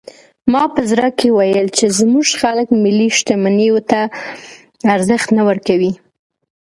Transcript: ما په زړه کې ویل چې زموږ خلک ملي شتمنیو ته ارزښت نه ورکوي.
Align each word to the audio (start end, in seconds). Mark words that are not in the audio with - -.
ما 0.51 0.63
په 0.73 0.81
زړه 0.91 1.07
کې 1.17 1.27
ویل 1.37 1.67
چې 1.77 1.85
زموږ 1.99 2.27
خلک 2.41 2.67
ملي 2.83 3.09
شتمنیو 3.17 3.77
ته 3.89 3.99
ارزښت 4.95 5.27
نه 5.37 5.43
ورکوي. 5.49 5.93